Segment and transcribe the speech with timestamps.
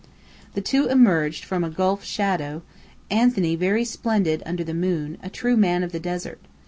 [0.55, 2.63] The two emerged from a gulf of shadow,
[3.11, 6.39] Anthony very splendid under the moon, a true man of the desert.